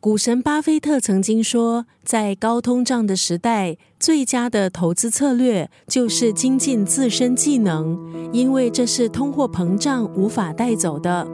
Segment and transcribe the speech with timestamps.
[0.00, 7.98] 股神巴菲特曾经说，在高通胀的时代，最佳的投资策略就是精进自身技能，
[8.32, 11.26] 因为这是通货膨胀无法带走的。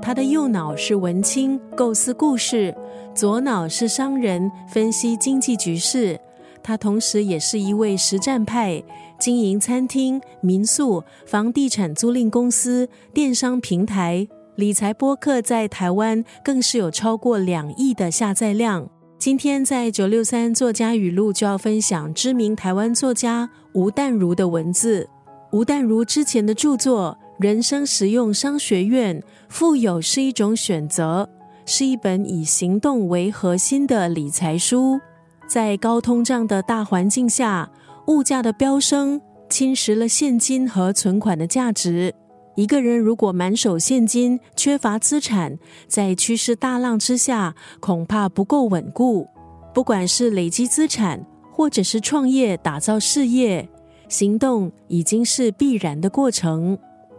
[0.00, 2.72] 他的右脑是文青，构思故事；
[3.14, 6.18] 左脑是商人，分析经济局势。
[6.66, 8.82] 他同时也是一位实战派，
[9.20, 14.26] 经营餐厅、民宿、房地产租赁公司、电商平台、
[14.56, 18.90] 理财播客，在台湾更是有超过两亿的下载量。
[19.16, 25.08] 今天在九六三作家语录就要分享知名台湾作家吴淡如的文字。
[25.52, 31.30] 吴淡如之前的著作《人生实用商学院》，富有是一种选择，
[31.64, 34.98] 是一本以行动为核心的理财书。
[35.46, 37.70] 在高通胀的大环境下，
[38.08, 42.12] 物价的飙升侵蚀了现金和存款的价值。
[42.56, 49.28] 一个人如果满手现金，缺乏资产，在趋势大浪之下，恐怕不够稳固。
[49.72, 53.68] 不管是累积资产，或者是创业打造事业，
[54.08, 56.78] 行动已经是必然的过程。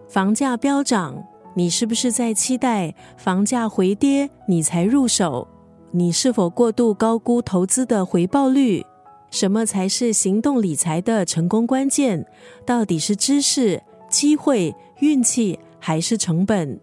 [0.09, 1.23] 房价飙涨，
[1.55, 5.48] 你是不是在期待房价回跌，你才入手？
[5.91, 8.85] 你是否过度高估投资的回报率？
[9.31, 12.25] 什么才是行动理财的成功关键？
[12.66, 16.80] 到底是知识、机会、运气，还是成本？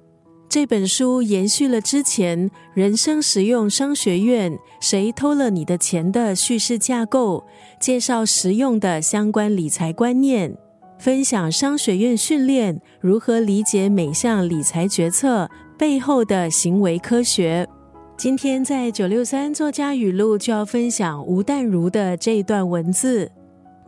[0.49, 7.45] 这本书延续了之前《人生实用商学院》“谁偷了你的钱”的叙事架构，
[7.81, 10.57] 介绍实用的相关理财观念，
[10.99, 17.69] 分享商学院训练如何理解每项理财决策背后的行为科学。
[18.17, 23.31] 今天在九六三作家语录就要分享吴淡如的这一段文字：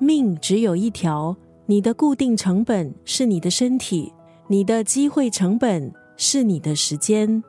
[0.01, 1.35] 命只有一条，
[1.67, 4.13] 你的固定成本是你的身体，
[4.49, 7.43] 你的机会成本是你的时间。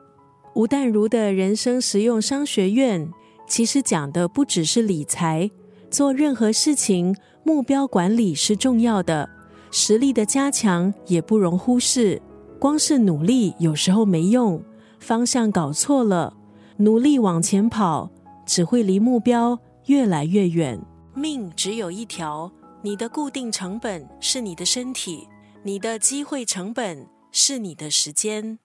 [0.54, 3.10] 吴淡如的人生实用商学院，
[3.48, 5.50] 其实讲的不只是理财，
[5.90, 9.28] 做任何事情目标管理是重要的，
[9.72, 12.22] 实力的加强也不容忽视。
[12.60, 14.62] 光是努力有时候没用，
[15.00, 16.34] 方向搞错了。
[16.80, 18.08] 努力往前跑，
[18.46, 20.80] 只会离目标越来越远。
[21.12, 22.48] 命只有一条，
[22.82, 25.26] 你的固定成本是你的身体，
[25.64, 28.60] 你的机会成本是你的时间。